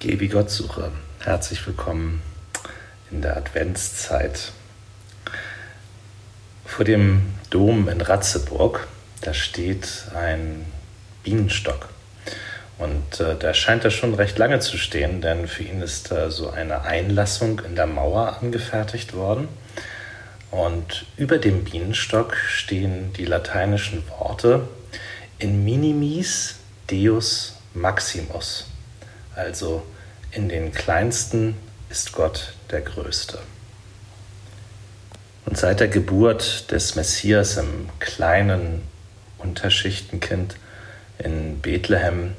Geh 0.00 0.18
wie 0.18 0.28
Gott 0.28 0.48
suche. 0.48 0.92
Herzlich 1.18 1.66
willkommen 1.66 2.22
in 3.10 3.20
der 3.20 3.36
Adventszeit. 3.36 4.50
Vor 6.64 6.86
dem 6.86 7.34
Dom 7.50 7.86
in 7.86 8.00
Ratzeburg, 8.00 8.88
da 9.20 9.34
steht 9.34 10.06
ein 10.14 10.64
Bienenstock. 11.22 11.90
Und 12.78 13.20
äh, 13.20 13.36
der 13.36 13.52
scheint 13.52 13.84
da 13.84 13.90
schon 13.90 14.14
recht 14.14 14.38
lange 14.38 14.60
zu 14.60 14.78
stehen, 14.78 15.20
denn 15.20 15.46
für 15.46 15.64
ihn 15.64 15.82
ist 15.82 16.10
äh, 16.10 16.30
so 16.30 16.48
eine 16.48 16.80
Einlassung 16.80 17.60
in 17.60 17.76
der 17.76 17.86
Mauer 17.86 18.38
angefertigt 18.40 19.12
worden. 19.12 19.48
Und 20.50 21.04
über 21.18 21.36
dem 21.36 21.64
Bienenstock 21.64 22.36
stehen 22.36 23.12
die 23.12 23.26
lateinischen 23.26 24.02
Worte 24.08 24.66
in 25.38 25.62
minimis 25.62 26.54
Deus 26.90 27.56
maximus. 27.74 28.69
Also 29.40 29.82
in 30.32 30.50
den 30.50 30.70
Kleinsten 30.70 31.56
ist 31.88 32.12
Gott 32.12 32.52
der 32.70 32.82
Größte. 32.82 33.38
Und 35.46 35.56
seit 35.56 35.80
der 35.80 35.88
Geburt 35.88 36.70
des 36.70 36.94
Messias 36.94 37.56
im 37.56 37.88
kleinen 38.00 38.82
Unterschichtenkind 39.38 40.56
in 41.18 41.58
Bethlehem 41.60 42.34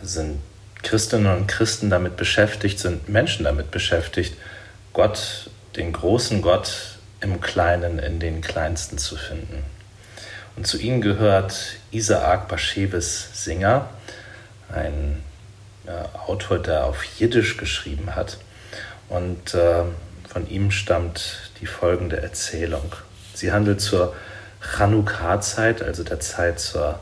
sind 0.00 0.40
Christinnen 0.84 1.26
und 1.26 1.48
Christen 1.48 1.90
damit 1.90 2.16
beschäftigt, 2.16 2.78
sind 2.78 3.08
Menschen 3.08 3.44
damit 3.44 3.72
beschäftigt, 3.72 4.36
Gott, 4.92 5.50
den 5.74 5.92
großen 5.92 6.40
Gott 6.40 6.98
im 7.20 7.40
Kleinen, 7.40 7.98
in 7.98 8.20
den 8.20 8.42
Kleinsten 8.42 8.98
zu 8.98 9.16
finden. 9.16 9.64
Und 10.54 10.68
zu 10.68 10.78
ihnen 10.78 11.00
gehört 11.00 11.78
Isaac 11.90 12.46
Bashevis 12.46 13.30
Singer, 13.34 13.88
ein 14.72 15.22
äh, 15.22 15.25
Autor, 16.26 16.58
der 16.58 16.84
auf 16.84 17.04
Jiddisch 17.04 17.56
geschrieben 17.56 18.14
hat. 18.14 18.38
Und 19.08 19.54
äh, 19.54 19.82
von 20.28 20.48
ihm 20.48 20.70
stammt 20.70 21.50
die 21.60 21.66
folgende 21.66 22.20
Erzählung. 22.20 22.92
Sie 23.34 23.52
handelt 23.52 23.80
zur 23.80 24.14
Chanukka-Zeit, 24.60 25.82
also 25.82 26.02
der 26.02 26.20
Zeit 26.20 26.58
zur 26.60 26.98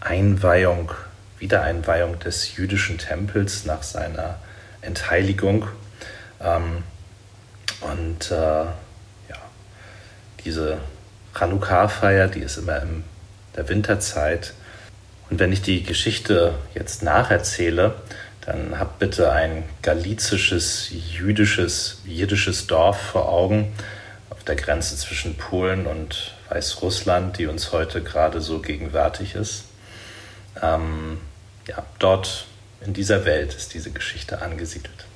Einweihung, 0.00 0.90
Wiedereinweihung 1.38 2.18
des 2.18 2.56
jüdischen 2.56 2.98
Tempels 2.98 3.64
nach 3.64 3.82
seiner 3.82 4.36
Entheiligung. 4.82 5.68
Ähm, 6.40 6.82
und 7.80 8.30
äh, 8.30 8.34
ja, 8.34 9.36
diese 10.44 10.78
Chanukka-Feier, 11.34 12.28
die 12.28 12.40
ist 12.40 12.56
immer 12.56 12.82
in 12.82 13.04
der 13.56 13.68
Winterzeit. 13.68 14.54
Und 15.30 15.38
wenn 15.38 15.52
ich 15.52 15.62
die 15.62 15.82
Geschichte 15.82 16.54
jetzt 16.74 17.02
nacherzähle, 17.02 17.94
dann 18.46 18.78
habt 18.78 18.98
bitte 18.98 19.32
ein 19.32 19.64
galizisches, 19.80 20.88
jüdisches, 20.90 21.98
jiddisches 22.04 22.66
Dorf 22.66 23.00
vor 23.00 23.28
Augen 23.28 23.72
auf 24.28 24.44
der 24.44 24.56
Grenze 24.56 24.96
zwischen 24.96 25.36
Polen 25.36 25.86
und 25.86 26.34
Weißrussland, 26.50 27.38
die 27.38 27.46
uns 27.46 27.72
heute 27.72 28.02
gerade 28.02 28.40
so 28.40 28.60
gegenwärtig 28.60 29.34
ist. 29.34 29.64
Ähm, 30.60 31.20
ja, 31.66 31.82
dort 31.98 32.46
in 32.84 32.92
dieser 32.92 33.24
Welt 33.24 33.54
ist 33.54 33.72
diese 33.72 33.90
Geschichte 33.90 34.42
angesiedelt. 34.42 35.06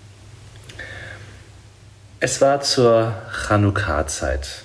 Es 2.20 2.40
war 2.40 2.62
zur 2.62 3.14
Chanukka-Zeit, 3.30 4.62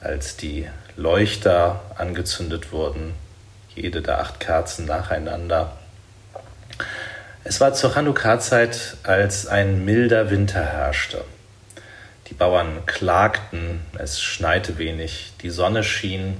als 0.00 0.36
die 0.36 0.68
Leuchter 0.96 1.82
angezündet 1.96 2.72
wurden, 2.72 3.14
jede 3.74 4.00
der 4.00 4.20
acht 4.20 4.40
Kerzen 4.40 4.86
nacheinander 4.86 5.76
es 7.44 7.60
war 7.60 7.74
zur 7.74 7.92
Chanukka-Zeit, 7.92 8.96
als 9.02 9.46
ein 9.46 9.84
milder 9.84 10.30
Winter 10.30 10.64
herrschte. 10.64 11.22
Die 12.28 12.34
Bauern 12.34 12.86
klagten, 12.86 13.80
es 13.98 14.22
schneite 14.22 14.78
wenig, 14.78 15.34
die 15.42 15.50
Sonne 15.50 15.84
schien 15.84 16.38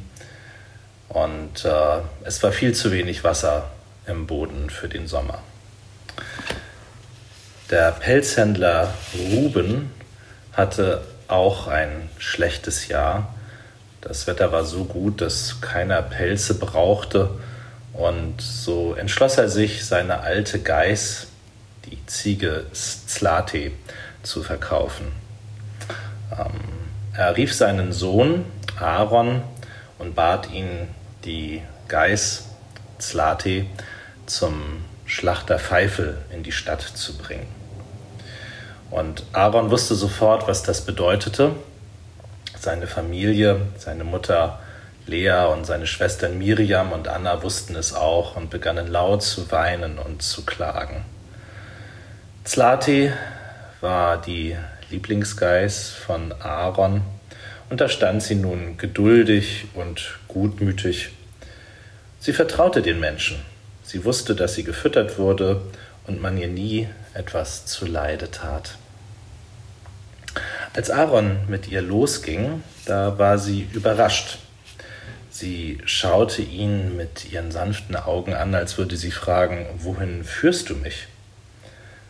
und 1.10 1.66
äh, 1.66 1.98
es 2.24 2.42
war 2.42 2.52
viel 2.52 2.74
zu 2.74 2.90
wenig 2.90 3.22
Wasser 3.22 3.70
im 4.06 4.26
Boden 4.26 4.70
für 4.70 4.88
den 4.88 5.06
Sommer. 5.06 5.40
Der 7.70 7.92
Pelzhändler 7.92 8.94
Ruben 9.14 9.92
hatte 10.52 11.02
auch 11.28 11.68
ein 11.68 12.08
schlechtes 12.18 12.88
Jahr. 12.88 13.34
Das 14.00 14.26
Wetter 14.26 14.52
war 14.52 14.64
so 14.64 14.84
gut, 14.84 15.20
dass 15.20 15.60
keiner 15.60 16.00
Pelze 16.00 16.58
brauchte 16.58 17.28
und 17.94 18.40
so 18.40 18.94
entschloss 18.94 19.38
er 19.38 19.48
sich, 19.48 19.86
seine 19.86 20.20
alte 20.20 20.60
Geiß, 20.60 21.28
die 21.86 22.04
Ziege 22.06 22.66
Zlate, 22.72 23.72
zu 24.22 24.42
verkaufen. 24.42 25.12
Ähm, 26.32 26.60
er 27.16 27.36
rief 27.36 27.54
seinen 27.54 27.92
Sohn 27.92 28.44
Aaron 28.80 29.42
und 29.98 30.14
bat 30.14 30.50
ihn, 30.50 30.88
die 31.24 31.62
Geiß 31.88 32.44
Zlate 32.98 33.66
zum 34.26 34.84
Schlachter 35.06 35.58
Pfeifel 35.58 36.18
in 36.32 36.42
die 36.42 36.52
Stadt 36.52 36.82
zu 36.82 37.16
bringen. 37.16 37.46
Und 38.90 39.24
Aaron 39.32 39.70
wusste 39.70 39.94
sofort, 39.94 40.48
was 40.48 40.62
das 40.62 40.82
bedeutete. 40.82 41.52
Seine 42.58 42.86
Familie, 42.86 43.60
seine 43.76 44.04
Mutter 44.04 44.58
Lea 45.06 45.52
und 45.52 45.66
seine 45.66 45.86
Schwestern 45.86 46.38
Miriam 46.38 46.92
und 46.92 47.08
Anna 47.08 47.42
wussten 47.42 47.76
es 47.76 47.92
auch 47.92 48.36
und 48.36 48.48
begannen 48.48 48.86
laut 48.86 49.22
zu 49.22 49.50
weinen 49.50 49.98
und 49.98 50.22
zu 50.22 50.46
klagen. 50.46 51.04
Zlati 52.44 53.12
war 53.82 54.20
die 54.20 54.56
Lieblingsgeiß 54.90 55.90
von 55.90 56.32
Aaron 56.32 57.02
und 57.68 57.82
da 57.82 57.88
stand 57.88 58.22
sie 58.22 58.34
nun 58.34 58.78
geduldig 58.78 59.66
und 59.74 60.18
gutmütig. 60.26 61.10
Sie 62.18 62.32
vertraute 62.32 62.80
den 62.80 62.98
Menschen. 62.98 63.36
Sie 63.82 64.06
wusste, 64.06 64.34
dass 64.34 64.54
sie 64.54 64.64
gefüttert 64.64 65.18
wurde 65.18 65.60
und 66.06 66.22
man 66.22 66.38
ihr 66.38 66.48
nie 66.48 66.88
etwas 67.12 67.66
zuleide 67.66 68.30
tat. 68.30 68.76
Als 70.72 70.90
Aaron 70.90 71.40
mit 71.46 71.68
ihr 71.68 71.82
losging, 71.82 72.62
da 72.86 73.18
war 73.18 73.38
sie 73.38 73.68
überrascht 73.74 74.38
Sie 75.34 75.78
schaute 75.84 76.42
ihn 76.42 76.96
mit 76.96 77.32
ihren 77.32 77.50
sanften 77.50 77.96
Augen 77.96 78.34
an, 78.34 78.54
als 78.54 78.78
würde 78.78 78.96
sie 78.96 79.10
fragen, 79.10 79.66
wohin 79.78 80.22
führst 80.22 80.70
du 80.70 80.76
mich? 80.76 81.08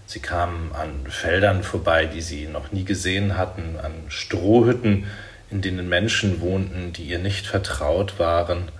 Sie 0.07 0.21
kamen 0.21 0.75
an 0.75 1.07
Feldern 1.09 1.63
vorbei, 1.63 2.05
die 2.05 2.21
sie 2.21 2.47
noch 2.47 2.71
nie 2.71 2.85
gesehen 2.85 3.39
hatten, 3.39 3.79
an 3.83 3.95
Strohhütten, 4.09 5.07
in 5.51 5.63
denen 5.63 5.89
Menschen 5.89 6.43
wohnten, 6.43 6.93
die 6.93 7.05
ihr 7.05 7.19
nicht 7.19 7.47
vertraut 7.47 8.19
waren. 8.19 8.71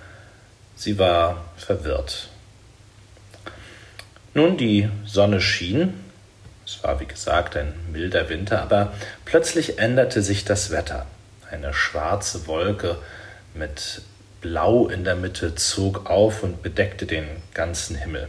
Sie 0.77 0.99
war 0.99 1.43
verwirrt. 1.57 2.29
Nun, 4.35 4.59
die 4.59 4.91
Sonne 5.07 5.41
schien. 5.41 5.95
Es 6.67 6.85
war, 6.85 7.01
wie 7.01 7.07
gesagt, 7.07 7.57
ein 7.57 7.73
milder 7.93 8.29
Winter, 8.29 8.61
aber 8.61 8.93
plötzlich 9.25 9.79
änderte 9.79 10.21
sich 10.21 10.45
das 10.45 10.71
Wetter. 10.71 11.07
Eine 11.51 11.73
schwarze 11.73 12.47
Wolke 12.47 12.99
mit 13.55 14.03
Blau 14.45 14.89
in 14.89 15.05
der 15.05 15.17
Mitte 15.17 15.55
zog 15.55 16.11
auf 16.11 16.43
und 16.43 16.63
bedeckte 16.63 17.07
den 17.07 17.25
ganzen 17.55 17.97
Himmel. 17.97 18.29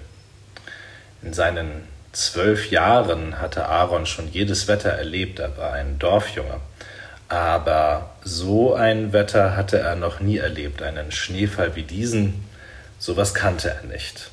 In 1.21 1.33
seinen 1.33 1.89
zwölf 2.13 2.71
Jahren 2.71 3.41
hatte 3.41 3.65
Aaron 3.65 4.05
schon 4.05 4.31
jedes 4.31 4.69
Wetter 4.69 4.91
erlebt, 4.91 5.39
er 5.39 5.57
war 5.57 5.73
ein 5.73 5.99
Dorfjunge. 5.99 6.61
Aber 7.27 8.15
so 8.23 8.75
ein 8.75 9.11
Wetter 9.11 9.57
hatte 9.57 9.79
er 9.79 9.97
noch 9.97 10.21
nie 10.21 10.37
erlebt, 10.37 10.81
einen 10.81 11.11
Schneefall 11.11 11.75
wie 11.75 11.83
diesen, 11.83 12.45
sowas 12.97 13.33
kannte 13.33 13.71
er 13.71 13.83
nicht. 13.83 14.29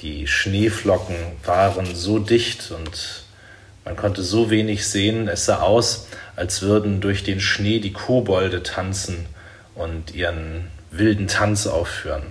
Die 0.00 0.26
Schneeflocken 0.26 1.14
waren 1.44 1.94
so 1.94 2.18
dicht 2.18 2.72
und 2.72 3.22
man 3.84 3.94
konnte 3.94 4.24
so 4.24 4.50
wenig 4.50 4.88
sehen, 4.88 5.28
es 5.28 5.44
sah 5.44 5.60
aus, 5.60 6.08
als 6.34 6.62
würden 6.62 7.00
durch 7.00 7.22
den 7.22 7.38
Schnee 7.38 7.78
die 7.78 7.92
Kobolde 7.92 8.64
tanzen 8.64 9.26
und 9.76 10.16
ihren 10.16 10.68
wilden 10.90 11.28
Tanz 11.28 11.66
aufführen. 11.66 12.22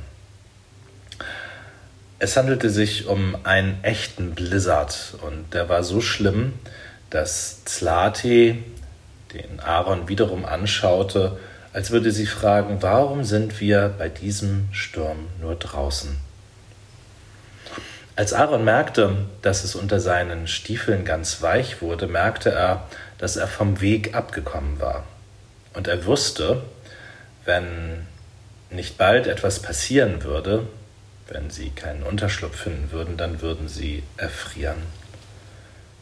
Es 2.19 2.35
handelte 2.35 2.69
sich 2.69 3.07
um 3.07 3.37
einen 3.45 3.81
echten 3.83 4.35
Blizzard 4.35 5.15
und 5.21 5.53
der 5.53 5.69
war 5.69 5.83
so 5.83 6.01
schlimm, 6.01 6.53
dass 7.09 7.63
Zlate 7.63 8.57
den 9.33 9.59
Aaron 9.61 10.09
wiederum 10.09 10.45
anschaute, 10.45 11.37
als 11.71 11.91
würde 11.91 12.11
sie 12.11 12.25
fragen, 12.25 12.81
warum 12.81 13.23
sind 13.23 13.61
wir 13.61 13.93
bei 13.97 14.09
diesem 14.09 14.67
Sturm 14.71 15.27
nur 15.39 15.55
draußen? 15.55 16.17
Als 18.17 18.33
Aaron 18.33 18.65
merkte, 18.65 19.15
dass 19.41 19.63
es 19.63 19.75
unter 19.75 20.01
seinen 20.01 20.47
Stiefeln 20.47 21.05
ganz 21.05 21.41
weich 21.41 21.81
wurde, 21.81 22.07
merkte 22.07 22.51
er, 22.51 22.85
dass 23.17 23.37
er 23.37 23.47
vom 23.47 23.79
Weg 23.79 24.13
abgekommen 24.13 24.81
war. 24.81 25.05
Und 25.73 25.87
er 25.87 26.05
wusste, 26.05 26.63
wenn 27.45 28.07
nicht 28.71 28.97
bald 28.97 29.27
etwas 29.27 29.61
passieren 29.61 30.23
würde, 30.23 30.67
wenn 31.27 31.49
sie 31.49 31.69
keinen 31.69 32.03
Unterschlupf 32.03 32.55
finden 32.55 32.91
würden, 32.91 33.17
dann 33.17 33.41
würden 33.41 33.67
sie 33.67 34.03
erfrieren. 34.17 34.81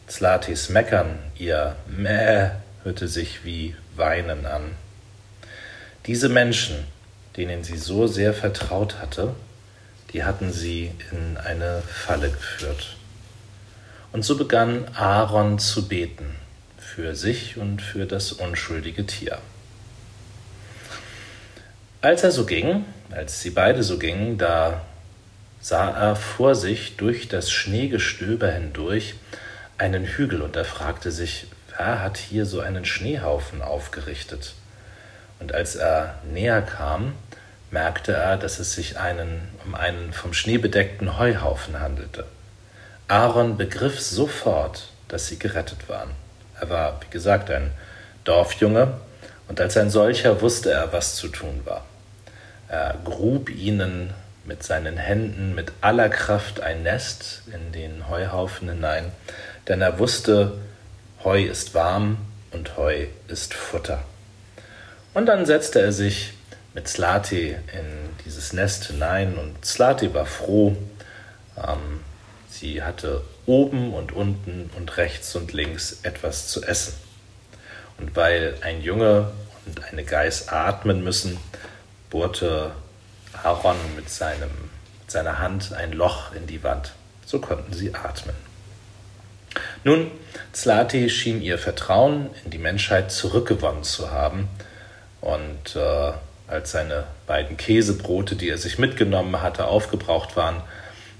Zlatis 0.06 0.70
Meckern, 0.70 1.18
ihr 1.36 1.76
Mäh, 1.86 2.50
hörte 2.82 3.08
sich 3.08 3.44
wie 3.44 3.74
Weinen 3.96 4.46
an. 4.46 4.74
Diese 6.06 6.28
Menschen, 6.28 6.86
denen 7.36 7.62
sie 7.62 7.76
so 7.76 8.06
sehr 8.06 8.32
vertraut 8.32 8.96
hatte, 9.00 9.34
die 10.12 10.24
hatten 10.24 10.52
sie 10.52 10.90
in 11.12 11.36
eine 11.36 11.82
Falle 11.82 12.30
geführt. 12.30 12.96
Und 14.12 14.24
so 14.24 14.38
begann 14.38 14.88
Aaron 14.94 15.58
zu 15.58 15.86
beten 15.86 16.36
für 16.78 17.14
sich 17.14 17.58
und 17.58 17.82
für 17.82 18.06
das 18.06 18.32
unschuldige 18.32 19.04
Tier. 19.04 19.38
Als 22.00 22.22
er 22.22 22.30
so 22.30 22.46
ging, 22.46 22.84
als 23.10 23.40
sie 23.40 23.50
beide 23.50 23.82
so 23.82 23.98
gingen, 23.98 24.38
da 24.38 24.82
sah 25.60 25.90
er 25.90 26.14
vor 26.14 26.54
sich 26.54 26.96
durch 26.96 27.26
das 27.26 27.50
Schneegestöber 27.50 28.48
hindurch 28.52 29.14
einen 29.78 30.04
Hügel 30.04 30.42
und 30.42 30.54
er 30.54 30.64
fragte 30.64 31.10
sich, 31.10 31.48
wer 31.76 32.00
hat 32.00 32.16
hier 32.16 32.46
so 32.46 32.60
einen 32.60 32.84
Schneehaufen 32.84 33.62
aufgerichtet? 33.62 34.54
Und 35.40 35.52
als 35.52 35.74
er 35.74 36.20
näher 36.32 36.62
kam, 36.62 37.14
merkte 37.72 38.12
er, 38.12 38.36
dass 38.36 38.60
es 38.60 38.74
sich 38.74 38.96
einen, 38.96 39.48
um 39.66 39.74
einen 39.74 40.12
vom 40.12 40.32
Schnee 40.32 40.58
bedeckten 40.58 41.18
Heuhaufen 41.18 41.80
handelte. 41.80 42.26
Aaron 43.08 43.56
begriff 43.56 43.98
sofort, 44.00 44.92
dass 45.08 45.26
sie 45.26 45.38
gerettet 45.38 45.88
waren. 45.88 46.10
Er 46.60 46.70
war, 46.70 47.00
wie 47.02 47.10
gesagt, 47.10 47.50
ein 47.50 47.72
Dorfjunge, 48.22 48.94
und 49.48 49.60
als 49.60 49.76
ein 49.76 49.90
solcher 49.90 50.40
wusste 50.40 50.70
er, 50.70 50.92
was 50.92 51.16
zu 51.16 51.28
tun 51.28 51.62
war. 51.64 51.84
Er 52.68 52.96
grub 53.04 53.50
ihnen 53.50 54.12
mit 54.44 54.62
seinen 54.62 54.96
Händen 54.96 55.54
mit 55.54 55.72
aller 55.82 56.08
Kraft 56.08 56.60
ein 56.60 56.82
Nest 56.82 57.42
in 57.52 57.72
den 57.72 58.08
Heuhaufen 58.08 58.68
hinein, 58.68 59.12
denn 59.68 59.82
er 59.82 59.98
wusste, 59.98 60.58
Heu 61.22 61.42
ist 61.44 61.74
warm 61.74 62.18
und 62.52 62.76
Heu 62.76 63.06
ist 63.28 63.54
Futter. 63.54 64.02
Und 65.14 65.26
dann 65.26 65.46
setzte 65.46 65.80
er 65.80 65.92
sich 65.92 66.32
mit 66.74 66.88
Slati 66.88 67.50
in 67.50 68.08
dieses 68.24 68.52
Nest 68.52 68.84
hinein 68.84 69.36
und 69.36 69.64
Slati 69.64 70.14
war 70.14 70.26
froh. 70.26 70.76
Ähm, 71.56 72.00
sie 72.48 72.82
hatte 72.82 73.22
oben 73.46 73.92
und 73.92 74.12
unten 74.12 74.70
und 74.76 74.96
rechts 74.96 75.34
und 75.34 75.52
links 75.52 76.00
etwas 76.02 76.48
zu 76.48 76.62
essen. 76.62 76.94
Und 77.98 78.14
weil 78.16 78.54
ein 78.62 78.82
Junge 78.82 79.30
und 79.66 79.84
eine 79.84 80.04
Geiß 80.04 80.48
atmen 80.48 81.02
müssen, 81.02 81.38
bohrte 82.10 82.72
Aaron 83.42 83.76
mit, 83.96 84.08
seinem, 84.08 84.50
mit 85.00 85.10
seiner 85.10 85.38
Hand 85.38 85.72
ein 85.72 85.92
Loch 85.92 86.32
in 86.32 86.46
die 86.46 86.62
Wand. 86.62 86.92
So 87.26 87.40
konnten 87.40 87.72
sie 87.72 87.94
atmen. 87.94 88.34
Nun, 89.84 90.10
Zlati 90.52 91.10
schien 91.10 91.42
ihr 91.42 91.58
Vertrauen 91.58 92.30
in 92.44 92.50
die 92.50 92.58
Menschheit 92.58 93.10
zurückgewonnen 93.10 93.82
zu 93.82 94.10
haben 94.10 94.48
und 95.20 95.76
äh, 95.76 96.12
als 96.46 96.70
seine 96.70 97.04
beiden 97.26 97.56
Käsebrote, 97.56 98.36
die 98.36 98.48
er 98.48 98.58
sich 98.58 98.78
mitgenommen 98.78 99.42
hatte, 99.42 99.66
aufgebraucht 99.66 100.36
waren, 100.36 100.62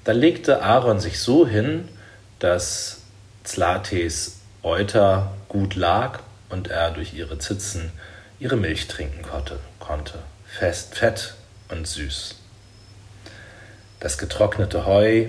da 0.04 0.12
legte 0.12 0.62
Aaron 0.62 1.00
sich 1.00 1.20
so 1.20 1.46
hin, 1.46 1.88
dass 2.38 3.02
Zlates 3.44 4.40
Euter 4.62 5.32
gut 5.48 5.74
lag 5.74 6.20
und 6.48 6.68
er 6.68 6.90
durch 6.90 7.14
ihre 7.14 7.38
Zitzen 7.38 7.92
ihre 8.38 8.56
Milch 8.56 8.86
trinken 8.88 9.22
konnte. 9.78 10.18
Fest, 10.46 10.94
fett 10.94 11.34
und 11.68 11.86
süß. 11.86 12.36
Das 14.00 14.16
getrocknete 14.16 14.86
Heu, 14.86 15.26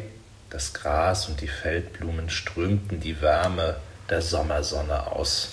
das 0.50 0.74
Gras 0.74 1.27
und 1.27 1.42
die 1.42 1.48
Feldblumen 1.48 2.30
strömten 2.30 3.00
die 3.00 3.21
Wärme 3.21 3.75
der 4.10 4.21
Sommersonne 4.21 5.07
aus. 5.07 5.50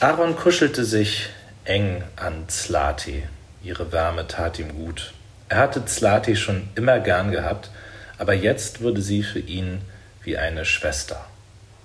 Aaron 0.00 0.36
kuschelte 0.36 0.84
sich 0.84 1.30
eng 1.64 2.04
an 2.16 2.48
Zlati. 2.48 3.24
Ihre 3.62 3.90
Wärme 3.92 4.26
tat 4.26 4.58
ihm 4.58 4.74
gut. 4.74 5.14
Er 5.48 5.58
hatte 5.58 5.84
Zlati 5.84 6.36
schon 6.36 6.68
immer 6.74 7.00
gern 7.00 7.30
gehabt, 7.30 7.70
aber 8.18 8.34
jetzt 8.34 8.82
wurde 8.82 9.00
sie 9.00 9.22
für 9.22 9.38
ihn 9.38 9.80
wie 10.22 10.36
eine 10.36 10.64
Schwester. 10.64 11.24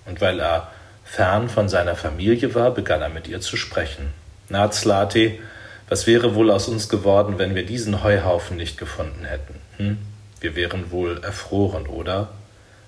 Und 0.05 0.21
weil 0.21 0.39
er 0.39 0.71
fern 1.09 1.49
von 1.49 1.69
seiner 1.69 1.95
Familie 1.95 2.53
war, 2.53 2.71
begann 2.71 3.01
er 3.01 3.09
mit 3.09 3.27
ihr 3.27 3.41
zu 3.41 3.57
sprechen. 3.57 4.13
Na, 4.49 4.69
Zlati, 4.69 5.39
was 5.87 6.05
wäre 6.05 6.35
wohl 6.35 6.51
aus 6.51 6.67
uns 6.67 6.87
geworden, 6.87 7.39
wenn 7.39 7.55
wir 7.55 7.65
diesen 7.65 8.03
Heuhaufen 8.03 8.57
nicht 8.57 8.77
gefunden 8.77 9.25
hätten? 9.25 9.55
Hm? 9.77 9.97
Wir 10.39 10.55
wären 10.55 10.91
wohl 10.91 11.23
erfroren, 11.23 11.87
oder? 11.87 12.29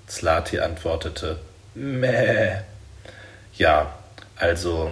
Zlati 0.06 0.60
antwortete, 0.60 1.40
Mäh. 1.74 2.58
Ja, 3.56 3.94
also 4.36 4.92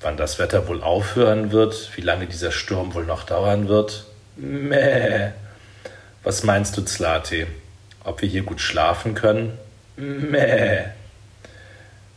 wann 0.00 0.16
das 0.16 0.38
Wetter 0.38 0.68
wohl 0.68 0.82
aufhören 0.82 1.52
wird, 1.52 1.90
wie 1.96 2.02
lange 2.02 2.26
dieser 2.26 2.52
Sturm 2.52 2.94
wohl 2.94 3.04
noch 3.04 3.24
dauern 3.24 3.68
wird. 3.68 4.06
Mäh. 4.36 5.32
Was 6.22 6.44
meinst 6.44 6.76
du, 6.76 6.82
Zlati? 6.82 7.46
Ob 8.04 8.22
wir 8.22 8.28
hier 8.28 8.42
gut 8.42 8.60
schlafen 8.60 9.14
können? 9.14 9.58
Mäh. 9.96 10.84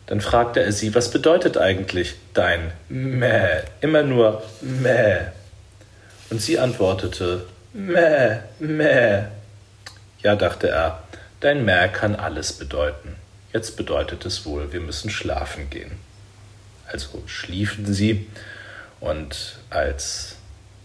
Dann 0.07 0.21
fragte 0.21 0.61
er 0.61 0.71
sie, 0.71 0.93
was 0.93 1.11
bedeutet 1.11 1.57
eigentlich 1.57 2.15
dein 2.33 2.71
Mäh? 2.89 3.61
Immer 3.81 4.03
nur 4.03 4.43
Mäh. 4.61 5.19
Und 6.29 6.41
sie 6.41 6.59
antwortete, 6.59 7.45
Mäh, 7.73 8.39
Mäh. 8.59 9.23
Ja, 10.21 10.35
dachte 10.35 10.69
er, 10.69 11.03
dein 11.39 11.63
Mäh 11.65 11.87
kann 11.89 12.15
alles 12.15 12.53
bedeuten. 12.53 13.15
Jetzt 13.53 13.77
bedeutet 13.77 14.25
es 14.25 14.45
wohl, 14.45 14.71
wir 14.71 14.81
müssen 14.81 15.09
schlafen 15.09 15.69
gehen. 15.69 15.91
Also 16.87 17.23
schliefen 17.25 17.93
sie, 17.93 18.27
und 19.01 19.57
als 19.69 20.35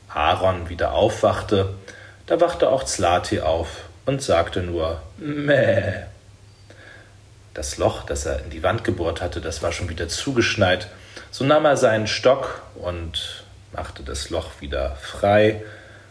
Aaron 0.08 0.68
wieder 0.68 0.92
aufwachte, 0.92 1.74
da 2.26 2.40
wachte 2.40 2.70
auch 2.70 2.82
Zlati 2.82 3.40
auf 3.40 3.84
und 4.06 4.22
sagte 4.22 4.62
nur 4.62 5.00
Mäh. 5.18 6.06
Das 7.56 7.78
Loch, 7.78 8.04
das 8.04 8.26
er 8.26 8.44
in 8.44 8.50
die 8.50 8.62
Wand 8.62 8.84
gebohrt 8.84 9.22
hatte, 9.22 9.40
das 9.40 9.62
war 9.62 9.72
schon 9.72 9.88
wieder 9.88 10.08
zugeschneit. 10.08 10.88
So 11.30 11.42
nahm 11.42 11.64
er 11.64 11.78
seinen 11.78 12.06
Stock 12.06 12.60
und 12.74 13.44
machte 13.72 14.02
das 14.02 14.28
Loch 14.28 14.60
wieder 14.60 14.96
frei 14.96 15.62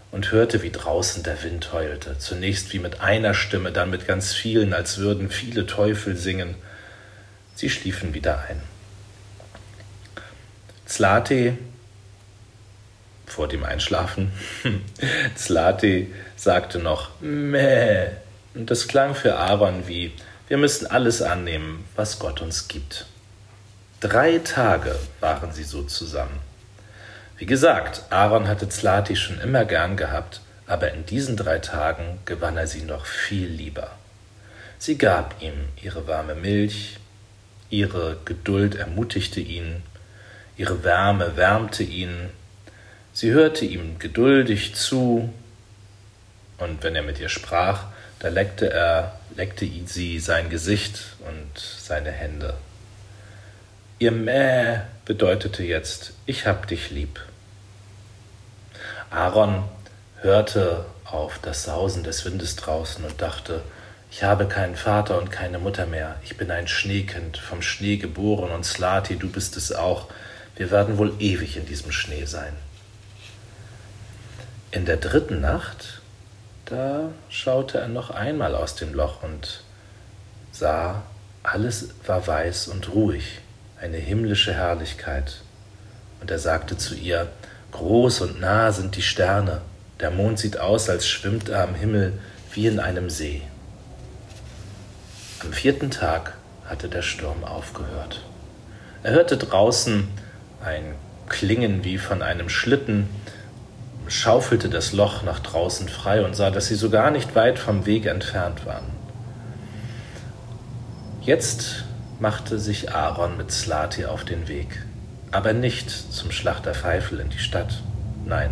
und 0.09 0.31
hörte, 0.31 0.63
wie 0.63 0.71
draußen 0.71 1.21
der 1.21 1.43
Wind 1.43 1.71
heulte. 1.71 2.17
Zunächst 2.17 2.73
wie 2.73 2.79
mit 2.79 2.99
einer 3.01 3.35
Stimme, 3.35 3.71
dann 3.71 3.91
mit 3.91 4.07
ganz 4.07 4.33
vielen, 4.33 4.73
als 4.73 4.97
würden 4.97 5.29
viele 5.29 5.67
Teufel 5.67 6.17
singen. 6.17 6.55
Sie 7.53 7.69
schliefen 7.69 8.15
wieder 8.15 8.43
ein. 8.49 8.59
Zlate 10.87 11.59
vor 13.27 13.47
dem 13.47 13.63
Einschlafen, 13.63 14.31
Zlate 15.35 16.07
sagte 16.37 16.79
noch 16.79 17.11
Mäh. 17.21 18.07
Und 18.55 18.71
das 18.71 18.87
klang 18.87 19.13
für 19.13 19.37
Aaron 19.37 19.87
wie 19.87 20.11
wir 20.47 20.57
müssen 20.57 20.87
alles 20.87 21.21
annehmen, 21.21 21.85
was 21.95 22.19
Gott 22.19 22.41
uns 22.41 22.67
gibt. 22.67 23.05
Drei 23.99 24.39
Tage 24.39 24.95
waren 25.19 25.51
sie 25.51 25.63
so 25.63 25.83
zusammen. 25.83 26.39
Wie 27.37 27.45
gesagt, 27.45 28.03
Aaron 28.11 28.47
hatte 28.47 28.69
Zlati 28.69 29.15
schon 29.15 29.39
immer 29.39 29.65
gern 29.65 29.97
gehabt, 29.97 30.41
aber 30.67 30.93
in 30.93 31.05
diesen 31.05 31.35
drei 31.35 31.59
Tagen 31.59 32.19
gewann 32.25 32.57
er 32.57 32.67
sie 32.67 32.83
noch 32.83 33.05
viel 33.05 33.47
lieber. 33.47 33.91
Sie 34.77 34.97
gab 34.97 35.41
ihm 35.41 35.53
ihre 35.81 36.07
warme 36.07 36.35
Milch, 36.35 36.97
ihre 37.69 38.17
Geduld 38.25 38.75
ermutigte 38.75 39.39
ihn, 39.39 39.83
ihre 40.57 40.83
Wärme 40.83 41.35
wärmte 41.35 41.83
ihn, 41.83 42.29
sie 43.13 43.31
hörte 43.31 43.65
ihm 43.65 43.99
geduldig 43.99 44.75
zu, 44.75 45.33
und 46.57 46.83
wenn 46.83 46.95
er 46.95 47.03
mit 47.03 47.19
ihr 47.19 47.29
sprach, 47.29 47.85
da 48.25 48.31
leckte 48.31 48.73
er, 48.73 49.19
leckte 49.35 49.69
sie 49.85 50.19
sein 50.19 50.49
Gesicht 50.49 51.15
und 51.27 51.59
seine 51.59 52.09
Hände. 52.09 52.55
Ihr 53.99 54.11
Mäh 54.11 54.79
bedeutete 55.05 55.61
jetzt, 55.61 56.13
ich 56.25 56.47
hab 56.47 56.65
dich 56.65 56.89
lieb. 56.89 57.23
Aaron 59.11 59.65
hörte 60.21 60.85
auf 61.03 61.37
das 61.37 61.65
Sausen 61.65 62.03
des 62.03 62.25
Windes 62.25 62.55
draußen 62.55 63.05
und 63.05 63.21
dachte, 63.21 63.61
ich 64.09 64.23
habe 64.23 64.47
keinen 64.47 64.75
Vater 64.75 65.19
und 65.19 65.29
keine 65.29 65.59
Mutter 65.59 65.85
mehr. 65.85 66.15
Ich 66.23 66.35
bin 66.35 66.49
ein 66.49 66.67
Schneekind, 66.67 67.37
vom 67.37 67.61
Schnee 67.61 67.97
geboren 67.97 68.49
und 68.49 68.65
Slati, 68.65 69.17
du 69.17 69.29
bist 69.29 69.55
es 69.55 69.71
auch. 69.71 70.07
Wir 70.55 70.71
werden 70.71 70.97
wohl 70.97 71.13
ewig 71.19 71.57
in 71.57 71.67
diesem 71.67 71.91
Schnee 71.91 72.25
sein. 72.25 72.53
In 74.71 74.85
der 74.85 74.97
dritten 74.97 75.41
Nacht, 75.41 75.94
da 76.65 77.11
schaute 77.29 77.77
er 77.77 77.87
noch 77.87 78.09
einmal 78.09 78.55
aus 78.55 78.75
dem 78.75 78.93
Loch 78.93 79.23
und 79.23 79.61
sah, 80.51 81.03
alles 81.43 81.89
war 82.05 82.25
weiß 82.25 82.69
und 82.69 82.93
ruhig, 82.93 83.39
eine 83.79 83.97
himmlische 83.97 84.53
Herrlichkeit. 84.53 85.41
Und 86.21 86.31
er 86.31 86.39
sagte 86.39 86.77
zu 86.77 86.95
ihr, 86.95 87.27
Groß 87.71 88.21
und 88.21 88.39
nah 88.39 88.71
sind 88.71 88.95
die 88.95 89.01
Sterne, 89.01 89.61
der 89.99 90.09
Mond 90.09 90.39
sieht 90.39 90.59
aus, 90.59 90.89
als 90.89 91.07
schwimmt 91.07 91.49
er 91.49 91.63
am 91.63 91.75
Himmel 91.75 92.13
wie 92.53 92.67
in 92.67 92.79
einem 92.79 93.09
See. 93.09 93.41
Am 95.41 95.53
vierten 95.53 95.91
Tag 95.91 96.33
hatte 96.65 96.87
der 96.89 97.01
Sturm 97.01 97.43
aufgehört. 97.43 98.21
Er 99.03 99.11
hörte 99.11 99.37
draußen 99.37 100.07
ein 100.63 100.95
Klingen 101.29 101.83
wie 101.83 101.97
von 101.97 102.21
einem 102.21 102.49
Schlitten, 102.49 103.07
schaufelte 104.07 104.69
das 104.69 104.93
Loch 104.93 105.23
nach 105.23 105.39
draußen 105.39 105.89
frei 105.89 106.23
und 106.23 106.35
sah, 106.35 106.51
dass 106.51 106.67
sie 106.67 106.75
so 106.75 106.89
gar 106.89 107.11
nicht 107.11 107.35
weit 107.35 107.59
vom 107.59 107.85
Weg 107.85 108.05
entfernt 108.05 108.65
waren. 108.65 108.85
Jetzt 111.21 111.85
machte 112.19 112.59
sich 112.59 112.93
Aaron 112.93 113.37
mit 113.37 113.51
Slati 113.51 114.05
auf 114.05 114.23
den 114.23 114.47
Weg, 114.47 114.83
aber 115.31 115.53
nicht 115.53 115.89
zum 115.89 116.31
Schlachter 116.31 116.73
Pfeifel 116.73 117.19
in 117.19 117.29
die 117.29 117.39
Stadt. 117.39 117.81
Nein, 118.25 118.51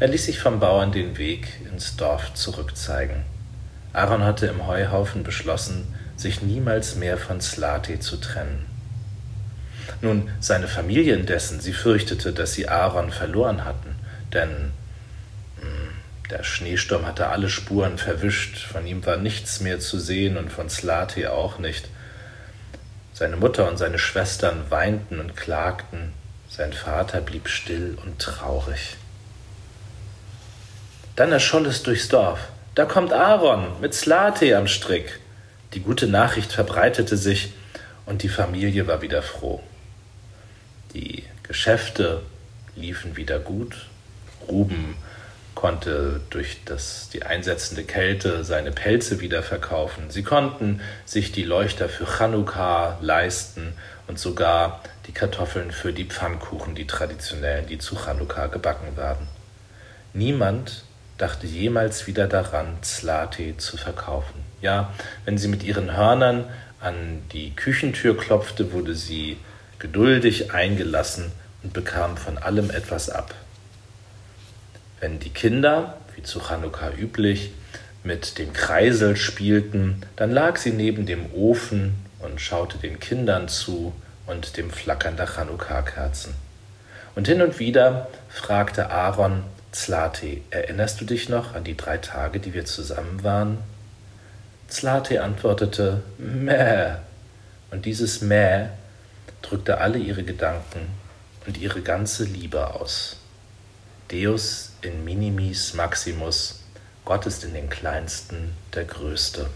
er 0.00 0.08
ließ 0.08 0.26
sich 0.26 0.40
vom 0.40 0.60
Bauern 0.60 0.92
den 0.92 1.16
Weg 1.18 1.48
ins 1.70 1.96
Dorf 1.96 2.34
zurückzeigen. 2.34 3.22
Aaron 3.92 4.24
hatte 4.24 4.46
im 4.46 4.66
Heuhaufen 4.66 5.22
beschlossen, 5.22 5.86
sich 6.16 6.42
niemals 6.42 6.96
mehr 6.96 7.16
von 7.16 7.40
Slati 7.40 8.00
zu 8.00 8.16
trennen. 8.16 8.66
Nun, 10.00 10.30
seine 10.40 10.66
Familie 10.66 11.14
indessen, 11.14 11.60
sie 11.60 11.72
fürchtete, 11.72 12.32
dass 12.32 12.54
sie 12.54 12.68
Aaron 12.68 13.10
verloren 13.10 13.64
hatten, 13.64 13.93
denn 14.34 14.72
hm, 15.60 15.90
der 16.30 16.42
Schneesturm 16.42 17.06
hatte 17.06 17.28
alle 17.28 17.48
Spuren 17.48 17.98
verwischt, 17.98 18.58
von 18.58 18.86
ihm 18.86 19.04
war 19.06 19.16
nichts 19.16 19.60
mehr 19.60 19.80
zu 19.80 19.98
sehen 19.98 20.36
und 20.36 20.50
von 20.50 20.68
Slati 20.68 21.26
auch 21.26 21.58
nicht. 21.58 21.88
Seine 23.12 23.36
Mutter 23.36 23.68
und 23.68 23.78
seine 23.78 23.98
Schwestern 23.98 24.70
weinten 24.70 25.20
und 25.20 25.36
klagten, 25.36 26.12
sein 26.48 26.72
Vater 26.72 27.20
blieb 27.20 27.48
still 27.48 27.96
und 28.04 28.18
traurig. 28.20 28.96
Dann 31.16 31.30
erscholl 31.30 31.66
es 31.66 31.82
durchs 31.82 32.08
Dorf. 32.08 32.40
Da 32.74 32.86
kommt 32.86 33.12
Aaron 33.12 33.80
mit 33.80 33.94
Slate 33.94 34.56
am 34.56 34.66
Strick. 34.66 35.20
Die 35.74 35.80
gute 35.80 36.08
Nachricht 36.08 36.52
verbreitete 36.52 37.16
sich 37.16 37.52
und 38.06 38.22
die 38.22 38.28
Familie 38.28 38.86
war 38.88 39.00
wieder 39.00 39.22
froh. 39.22 39.62
Die 40.92 41.24
Geschäfte 41.44 42.22
liefen 42.74 43.16
wieder 43.16 43.38
gut. 43.38 43.86
Ruben 44.48 44.96
konnte 45.54 46.20
durch 46.30 46.58
das, 46.64 47.08
die 47.12 47.22
einsetzende 47.22 47.84
Kälte 47.84 48.44
seine 48.44 48.72
Pelze 48.72 49.20
wieder 49.20 49.42
verkaufen. 49.42 50.10
Sie 50.10 50.22
konnten 50.22 50.80
sich 51.04 51.32
die 51.32 51.44
Leuchter 51.44 51.88
für 51.88 52.06
Chanukka 52.06 52.98
leisten 53.00 53.74
und 54.06 54.18
sogar 54.18 54.80
die 55.06 55.12
Kartoffeln 55.12 55.70
für 55.70 55.92
die 55.92 56.04
Pfannkuchen, 56.04 56.74
die 56.74 56.86
traditionellen, 56.86 57.66
die 57.66 57.78
zu 57.78 57.96
Chanukka 57.96 58.48
gebacken 58.48 58.96
werden. 58.96 59.28
Niemand 60.12 60.84
dachte 61.18 61.46
jemals 61.46 62.06
wieder 62.06 62.26
daran, 62.26 62.78
Zlate 62.82 63.56
zu 63.56 63.76
verkaufen. 63.76 64.44
Ja, 64.60 64.92
wenn 65.24 65.38
sie 65.38 65.48
mit 65.48 65.62
ihren 65.62 65.96
Hörnern 65.96 66.44
an 66.80 67.22
die 67.32 67.54
Küchentür 67.54 68.16
klopfte, 68.16 68.72
wurde 68.72 68.94
sie 68.94 69.38
geduldig 69.78 70.52
eingelassen 70.52 71.32
und 71.62 71.72
bekam 71.72 72.16
von 72.16 72.38
allem 72.38 72.70
etwas 72.70 73.10
ab. 73.10 73.34
Wenn 75.00 75.18
die 75.18 75.30
Kinder, 75.30 75.98
wie 76.14 76.22
zu 76.22 76.40
Chanukka 76.40 76.92
üblich, 76.92 77.52
mit 78.04 78.38
dem 78.38 78.52
Kreisel 78.52 79.16
spielten, 79.16 80.02
dann 80.16 80.30
lag 80.30 80.56
sie 80.56 80.72
neben 80.72 81.06
dem 81.06 81.32
Ofen 81.32 81.94
und 82.18 82.40
schaute 82.40 82.78
den 82.78 83.00
Kindern 83.00 83.48
zu 83.48 83.92
und 84.26 84.56
dem 84.56 84.70
Flackern 84.70 85.16
der 85.16 85.26
Chanukka-Kerzen. 85.26 86.34
Und 87.14 87.28
hin 87.28 87.42
und 87.42 87.58
wieder 87.58 88.08
fragte 88.28 88.90
Aaron 88.90 89.44
Zlate, 89.72 90.40
erinnerst 90.50 91.00
du 91.00 91.04
dich 91.04 91.28
noch 91.28 91.54
an 91.54 91.64
die 91.64 91.76
drei 91.76 91.98
Tage, 91.98 92.40
die 92.40 92.54
wir 92.54 92.64
zusammen 92.64 93.24
waren? 93.24 93.58
Zlate 94.68 95.22
antwortete, 95.22 96.02
Mäh. 96.18 96.94
Und 97.70 97.84
dieses 97.86 98.20
Mäh 98.20 98.66
drückte 99.42 99.78
alle 99.78 99.98
ihre 99.98 100.22
Gedanken 100.22 100.86
und 101.46 101.58
ihre 101.58 101.82
ganze 101.82 102.24
Liebe 102.24 102.74
aus. 102.74 103.16
Deus 104.10 104.72
in 104.82 105.04
minimis 105.04 105.74
maximus, 105.74 106.60
Gott 107.04 107.26
ist 107.26 107.44
in 107.44 107.54
den 107.54 107.68
Kleinsten 107.68 108.54
der 108.74 108.84
Größte. 108.84 109.48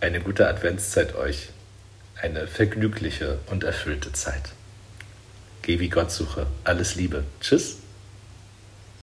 Eine 0.00 0.20
gute 0.20 0.48
Adventszeit 0.48 1.14
euch, 1.14 1.48
eine 2.20 2.46
vergnügliche 2.46 3.38
und 3.46 3.64
erfüllte 3.64 4.12
Zeit. 4.12 4.52
Geh 5.62 5.80
wie 5.80 5.88
Gott 5.88 6.12
suche. 6.12 6.46
Alles 6.64 6.94
Liebe. 6.94 7.24
Tschüss. 7.40 7.78